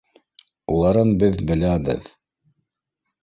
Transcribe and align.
Уларын 0.75 1.11
беҙ 1.23 1.37
беләбеҙ 1.51 2.09